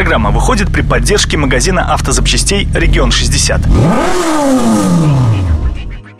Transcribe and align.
Программа 0.00 0.30
выходит 0.30 0.72
при 0.72 0.80
поддержке 0.80 1.36
магазина 1.36 1.92
автозапчастей 1.92 2.66
«Регион 2.74 3.10
60». 3.10 3.60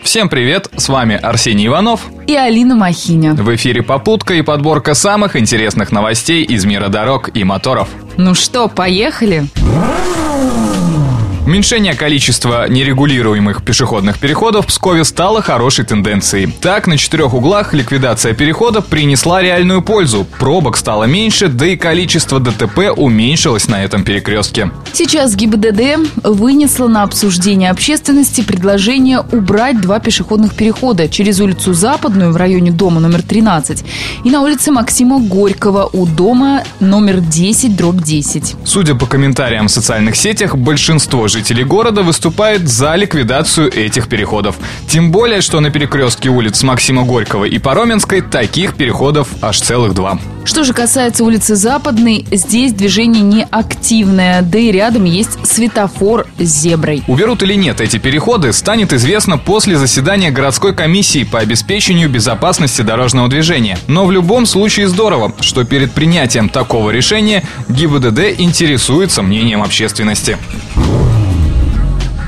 Всем 0.02 0.28
привет, 0.28 0.68
с 0.76 0.90
вами 0.90 1.16
Арсений 1.16 1.66
Иванов 1.66 2.02
и 2.26 2.36
Алина 2.36 2.74
Махиня. 2.74 3.32
В 3.32 3.54
эфире 3.56 3.82
«Попутка» 3.82 4.34
и 4.34 4.42
подборка 4.42 4.92
самых 4.92 5.34
интересных 5.34 5.92
новостей 5.92 6.44
из 6.44 6.66
мира 6.66 6.88
дорог 6.88 7.30
и 7.34 7.42
моторов. 7.42 7.88
Ну 8.18 8.34
что, 8.34 8.68
поехали? 8.68 9.46
Уменьшение 11.50 11.94
количества 11.94 12.68
нерегулируемых 12.68 13.64
пешеходных 13.64 14.20
переходов 14.20 14.66
в 14.66 14.68
Пскове 14.68 15.02
стало 15.02 15.42
хорошей 15.42 15.84
тенденцией. 15.84 16.46
Так, 16.46 16.86
на 16.86 16.96
четырех 16.96 17.34
углах 17.34 17.74
ликвидация 17.74 18.34
перехода 18.34 18.82
принесла 18.82 19.42
реальную 19.42 19.82
пользу. 19.82 20.24
Пробок 20.38 20.76
стало 20.76 21.04
меньше, 21.04 21.48
да 21.48 21.66
и 21.66 21.76
количество 21.76 22.38
ДТП 22.38 22.96
уменьшилось 22.96 23.66
на 23.66 23.82
этом 23.82 24.04
перекрестке. 24.04 24.70
Сейчас 24.92 25.34
ГИБДД 25.34 26.22
вынесла 26.22 26.86
на 26.86 27.02
обсуждение 27.02 27.70
общественности 27.70 28.42
предложение 28.42 29.18
убрать 29.18 29.80
два 29.80 29.98
пешеходных 29.98 30.54
перехода 30.54 31.08
через 31.08 31.40
улицу 31.40 31.74
Западную 31.74 32.30
в 32.32 32.36
районе 32.36 32.70
дома 32.70 33.00
номер 33.00 33.22
13 33.22 33.84
и 34.22 34.30
на 34.30 34.42
улице 34.42 34.70
Максима 34.70 35.18
Горького 35.18 35.90
у 35.92 36.06
дома 36.06 36.62
номер 36.78 37.18
10 37.18 37.76
дробь 37.76 38.04
10. 38.04 38.54
Судя 38.62 38.94
по 38.94 39.06
комментариям 39.06 39.66
в 39.66 39.72
социальных 39.72 40.14
сетях, 40.14 40.54
большинство 40.54 41.26
жителей 41.26 41.39
жителей 41.40 41.64
города 41.64 42.02
выступает 42.02 42.68
за 42.68 42.94
ликвидацию 42.96 43.72
этих 43.72 44.08
переходов. 44.08 44.56
Тем 44.86 45.10
более, 45.10 45.40
что 45.40 45.60
на 45.60 45.70
перекрестке 45.70 46.28
улиц 46.28 46.62
Максима 46.62 47.04
Горького 47.04 47.46
и 47.46 47.58
Пароменской 47.58 48.20
таких 48.20 48.74
переходов 48.74 49.28
аж 49.40 49.58
целых 49.58 49.94
два. 49.94 50.18
Что 50.44 50.64
же 50.64 50.74
касается 50.74 51.24
улицы 51.24 51.54
Западной, 51.56 52.26
здесь 52.30 52.74
движение 52.74 53.22
не 53.22 53.46
активное, 53.50 54.42
да 54.42 54.58
и 54.58 54.70
рядом 54.70 55.04
есть 55.04 55.38
светофор 55.46 56.26
с 56.38 56.44
зеброй. 56.44 57.02
Уберут 57.06 57.42
или 57.42 57.54
нет 57.54 57.80
эти 57.80 57.96
переходы, 57.96 58.52
станет 58.52 58.92
известно 58.92 59.38
после 59.38 59.78
заседания 59.78 60.30
городской 60.30 60.74
комиссии 60.74 61.24
по 61.24 61.38
обеспечению 61.38 62.10
безопасности 62.10 62.82
дорожного 62.82 63.28
движения. 63.28 63.78
Но 63.86 64.04
в 64.04 64.12
любом 64.12 64.44
случае 64.44 64.88
здорово, 64.88 65.32
что 65.40 65.64
перед 65.64 65.92
принятием 65.92 66.50
такого 66.50 66.90
решения 66.90 67.44
ГИБДД 67.68 68.40
интересуется 68.40 69.22
мнением 69.22 69.62
общественности. 69.62 70.36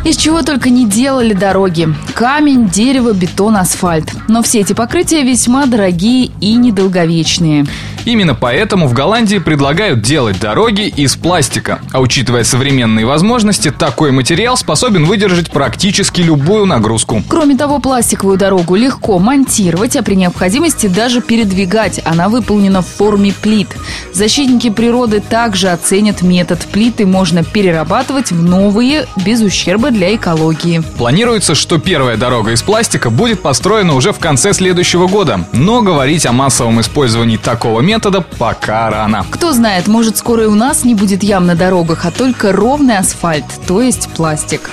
Из 0.05 0.17
чего 0.17 0.43
только 0.43 0.69
не 0.69 0.85
делали 0.85 1.33
дороги. 1.33 1.89
Камень, 2.15 2.69
дерево, 2.69 3.13
бетон, 3.13 3.57
асфальт. 3.57 4.13
Но 4.27 4.43
все 4.43 4.61
эти 4.61 4.73
покрытия 4.73 5.23
весьма 5.23 5.67
дорогие 5.67 6.33
и 6.41 6.55
недолговечные. 6.55 7.67
Именно 8.05 8.35
поэтому 8.35 8.89
в 8.89 8.93
Голландии 8.93 9.39
предлагают 9.39 10.03
делать 10.03 10.41
дороги 10.41 10.89
из 10.89 11.15
пластика. 11.17 11.81
А 11.93 12.01
учитывая 12.01 12.43
современные 12.43 13.07
возможности, 13.07 13.71
такой 13.71 14.11
материал 14.11 14.57
способен 14.57 15.05
выдержать 15.05 15.51
практически 15.51 16.21
любую 16.21 16.67
нагрузку. 16.67 17.23
Кроме 17.29 17.57
того, 17.57 17.79
пластиковую 17.79 18.39
дорогу 18.39 18.75
легко 18.75 19.19
монтировать, 19.19 19.95
а 19.97 20.03
при 20.03 20.17
необходимости 20.17 20.89
даже 20.89 21.21
передвигать. 21.21 22.01
Она 22.05 22.29
выполнена 22.29 22.83
в 22.83 22.87
форме 22.87 23.33
плит. 23.41 23.69
Защитники 24.13 24.71
природы 24.71 25.21
также 25.21 25.69
оценят 25.69 26.23
метод. 26.23 26.61
Плиты 26.73 27.07
можно 27.07 27.45
перерабатывать 27.45 28.33
в 28.33 28.43
новые 28.43 29.07
без 29.25 29.41
ущерба 29.41 29.91
для 29.91 30.15
экологии. 30.15 30.83
Планируется, 30.99 31.55
что 31.55 31.79
первая 31.79 32.17
дорога 32.17 32.51
из 32.51 32.63
пластика 32.63 33.11
будет 33.11 33.43
построена 33.43 33.95
уже 33.95 34.13
в 34.13 34.19
конце 34.19 34.53
следующего 34.53 35.07
года. 35.07 35.47
Но 35.53 35.83
говорить 35.83 36.27
о 36.27 36.33
массовом 36.33 36.81
использовании 36.81 37.37
такого 37.37 37.81
метода 37.81 37.92
метода 37.93 38.23
пока 38.23 38.89
рано. 38.89 39.27
Кто 39.31 39.53
знает, 39.53 39.87
может 39.87 40.17
скоро 40.17 40.45
и 40.45 40.47
у 40.47 40.55
нас 40.55 40.83
не 40.83 40.95
будет 40.95 41.23
ям 41.23 41.45
на 41.45 41.55
дорогах, 41.55 42.07
а 42.07 42.11
только 42.11 42.51
ровный 42.51 42.97
асфальт, 42.97 43.45
то 43.67 43.83
есть 43.83 44.09
пластик. 44.15 44.71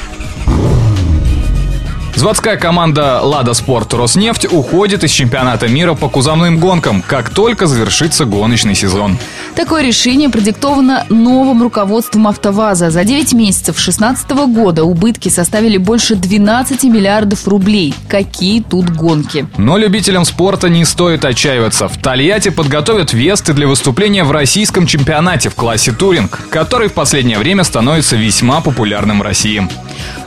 Заводская 2.20 2.58
команда 2.58 3.21
«Лада 3.21 3.54
Спорт 3.54 3.94
Роснефть» 3.94 4.45
уходит 4.52 5.05
из 5.05 5.11
чемпионата 5.11 5.70
мира 5.70 5.94
по 5.94 6.10
кузовным 6.10 6.60
гонкам, 6.60 7.02
как 7.02 7.30
только 7.30 7.66
завершится 7.66 8.26
гоночный 8.26 8.76
сезон. 8.76 9.17
Такое 9.55 9.83
решение 9.83 10.27
продиктовано 10.27 11.05
новым 11.08 11.64
руководством 11.64 12.27
«АвтоВАЗа». 12.27 12.92
За 12.92 13.05
9 13.05 13.32
месяцев 13.32 13.77
2016 13.77 14.32
года 14.54 14.83
убытки 14.83 15.30
составили 15.30 15.77
больше 15.77 16.16
12 16.16 16.83
миллиардов 16.83 17.48
рублей. 17.48 17.94
Какие 18.10 18.64
тут 18.64 18.89
гонки? 18.89 19.48
Но 19.58 19.77
любителям 19.77 20.26
спорта 20.26 20.67
не 20.67 20.83
стоит 20.83 21.23
отчаиваться. 21.23 21.88
В 21.88 21.98
Тольятти 21.99 22.49
подготовят 22.49 23.14
весты 23.14 23.54
для 23.54 23.65
выступления 23.65 24.26
в 24.26 24.32
российском 24.33 24.88
чемпионате 24.88 25.48
в 25.48 25.55
классе 25.55 25.94
«Туринг», 25.94 26.38
который 26.49 26.89
в 26.89 26.94
последнее 26.94 27.39
время 27.39 27.64
становится 27.64 28.17
весьма 28.17 28.60
популярным 28.60 29.20
в 29.20 29.21
России. 29.21 29.65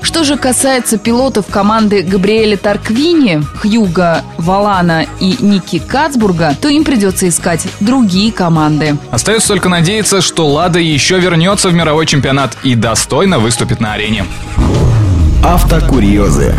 Что 0.00 0.24
же 0.24 0.36
касается 0.36 0.98
пилотов 0.98 1.46
команды 1.46 2.02
Габриэля 2.02 2.56
Тарквини, 2.56 3.42
Хьюга 3.60 4.22
Валана 4.38 5.06
и 5.20 5.36
Ники 5.40 5.78
Кацбурга, 5.78 6.56
то 6.60 6.68
им 6.68 6.84
придется 6.84 7.28
искать 7.28 7.66
другие 7.80 8.32
команды. 8.32 8.96
Остается 9.10 9.48
только 9.48 9.68
надеяться, 9.68 10.20
что 10.20 10.48
Лада 10.48 10.78
еще 10.78 11.18
вернется 11.18 11.68
в 11.68 11.74
мировой 11.74 12.06
чемпионат 12.06 12.56
и 12.62 12.74
достойно 12.74 13.38
выступит 13.38 13.80
на 13.80 13.92
арене. 13.94 14.24
Автокурьезы. 15.44 16.54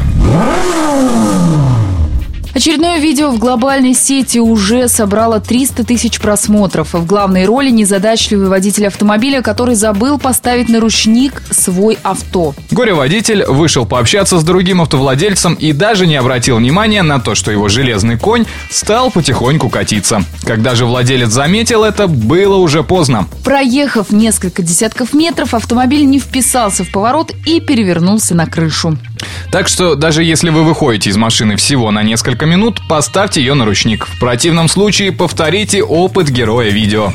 Очередное 2.54 3.00
видео 3.00 3.32
в 3.32 3.40
глобальной 3.40 3.96
сети 3.96 4.38
уже 4.38 4.88
собрало 4.88 5.40
300 5.40 5.86
тысяч 5.86 6.20
просмотров. 6.20 6.94
В 6.94 7.04
главной 7.06 7.46
роли 7.46 7.72
незадачливый 7.72 8.48
водитель 8.48 8.86
автомобиля, 8.86 9.42
который 9.42 9.74
забыл 9.74 10.20
поставить 10.20 10.70
на 10.70 10.80
ручник 10.80 11.42
свой 11.50 11.98
авто. 12.04 12.54
Горе-водитель 12.70 13.46
вышел 13.46 13.88
пообщаться 13.88 14.38
с 14.38 14.44
другим 14.44 14.82
автовладельцем 14.82 15.56
и 15.56 15.74
даже 15.74 16.06
не 16.06 16.16
обратил 16.16 16.58
внимания 16.58 17.02
на 17.02 17.20
то, 17.20 17.34
что 17.34 17.52
его 17.52 17.70
железный 17.70 18.20
конь 18.20 18.46
стал 18.70 19.10
потихоньку 19.10 19.70
катиться. 19.70 20.24
Когда 20.44 20.76
же 20.76 20.86
владелец 20.86 21.30
заметил 21.30 21.84
это, 21.84 22.08
было 22.08 22.58
уже 22.58 22.84
поздно. 22.84 23.28
Проехав 23.44 24.12
несколько 24.12 24.62
десятков 24.62 25.14
метров, 25.14 25.56
автомобиль 25.56 26.06
не 26.06 26.20
вписался 26.20 26.84
в 26.84 26.92
поворот 26.92 27.34
и 27.48 27.60
перевернулся 27.60 28.36
на 28.36 28.46
крышу. 28.46 28.96
Так 29.52 29.68
что 29.68 29.96
даже 29.96 30.24
если 30.24 30.50
вы 30.50 30.64
выходите 30.64 31.10
из 31.10 31.18
машины 31.18 31.56
всего 31.56 31.92
на 31.92 32.04
несколько 32.04 32.46
минут, 32.46 32.82
поставьте 32.88 33.42
ее 33.42 33.54
на 33.54 33.66
ручник. 33.66 34.08
В 34.08 34.20
противном 34.20 34.68
случае 34.68 35.12
повторите 35.12 35.84
опыт 35.84 36.30
героя 36.30 36.70
видео. 36.70 37.12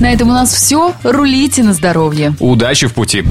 На 0.00 0.12
этом 0.12 0.28
у 0.28 0.32
нас 0.32 0.52
все. 0.52 0.94
Рулите 1.02 1.62
на 1.62 1.72
здоровье. 1.72 2.34
Удачи 2.38 2.86
в 2.86 2.94
пути. 2.94 3.24